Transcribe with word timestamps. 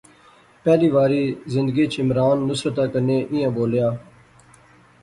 پہلی 0.63 0.89
واری 0.95 1.23
زندگیچ 1.53 1.93
عمران 2.03 2.37
نصرتا 2.47 2.83
کنے 2.93 3.17
ایہھاں 3.31 3.51
بولیا 3.57 3.87